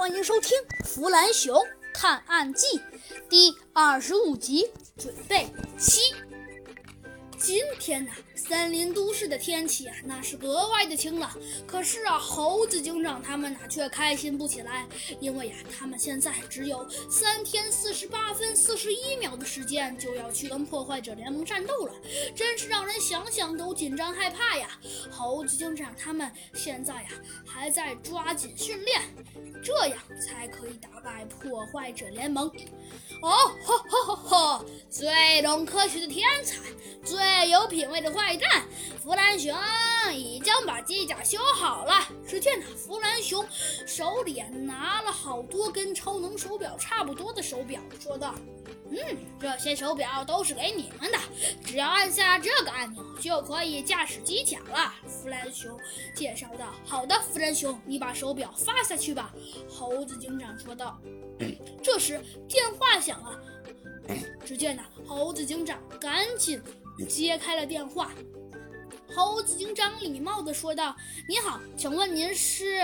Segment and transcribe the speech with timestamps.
[0.00, 0.56] 欢迎收听
[0.86, 2.66] 《弗兰熊探案记》
[3.28, 5.46] 第二十五集，准备
[5.78, 6.00] 七。
[7.38, 11.30] 今天呢，森林都市的天气啊，那是格外的晴朗。
[11.66, 14.88] 可是啊，猴子警长他们呢，却开心不起来，
[15.20, 18.39] 因为呀，他们现在只有三天四十八分
[19.60, 21.94] 一秒的时间，就要去跟破坏者联盟战斗了，
[22.34, 24.68] 真是让人想想都紧张害怕呀！
[25.10, 27.08] 猴子警长他们现在呀，
[27.46, 29.02] 还在抓紧训练，
[29.62, 32.48] 这样才可以打败破坏者联盟。
[33.22, 33.30] 哦，
[33.62, 34.64] 哈，哈哈，哈！
[34.88, 36.56] 最懂科学的天才，
[37.10, 38.64] 最有品味的坏蛋，
[39.02, 39.52] 弗兰熊
[40.14, 42.06] 已经把机甲修好了。
[42.24, 43.44] 只见呢，弗兰熊
[43.84, 48.32] 手里拿了好多跟超能手表差不多的手表，说道
[48.92, 48.96] ：“嗯，
[49.40, 51.18] 这些手表都是给你们的，
[51.64, 55.76] 只要按下这个按钮就可以驾驶机甲了。”弗兰熊
[56.14, 59.34] 介绍道：“好的，弗兰熊，你把手表发下去吧。”
[59.68, 60.96] 猴子警长说道。
[61.82, 63.40] 这时电话响了，
[64.44, 66.62] 只见呢，猴子警长赶紧
[67.04, 68.12] 接开了电话。
[69.14, 70.96] 猴子警长礼貌地说道
[71.28, 72.80] ：“你好，请问您是？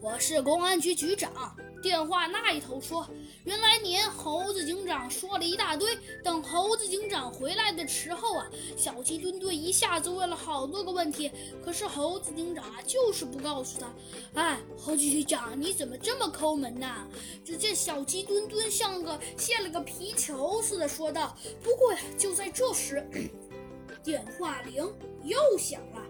[0.00, 1.32] 我是公安局局长。”
[1.80, 3.08] 电话那一头说
[3.44, 5.96] ：“原来您。”猴子警长说了一大堆。
[6.24, 11.30] 等猴子警长回来的时候啊，小鸡墩墩一下子问了好多个问题。
[11.64, 13.92] 可是猴子警长啊，就是不告诉他。
[14.34, 17.06] 哎，猴子警长，你怎么这么抠门呢？
[17.44, 21.36] 只见小鸡墩墩像个泄了个皮球似的说道。
[21.62, 23.06] 不过呀，就在这时。
[24.02, 24.92] 电话铃
[25.24, 26.02] 又响了。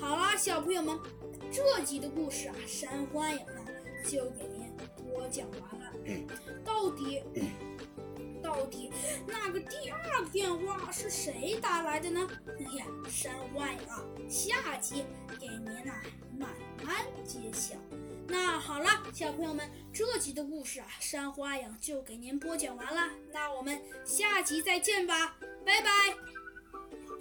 [0.00, 0.98] 好啦，小朋友们，
[1.50, 3.64] 这集的故事啊，山欢迎呢
[4.04, 4.67] 就给您
[5.02, 5.92] 播讲完了。
[6.64, 7.22] 到底，
[8.42, 8.90] 到底
[9.26, 12.28] 那个第二个电话是谁打来的呢？
[12.58, 15.04] 哎呀，山欢迎啊，下集
[15.38, 15.94] 给您呐
[16.38, 16.48] 慢
[16.84, 17.74] 慢揭晓。
[18.26, 23.10] 那好了，小朋友们，这集的故事啊，山花影就给您播讲完了。
[23.32, 26.27] 那我们下集再见吧，拜拜。